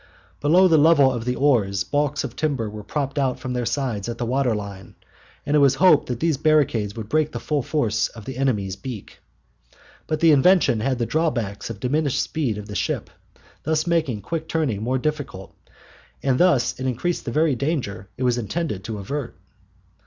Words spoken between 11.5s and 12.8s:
of diminishing the speed of the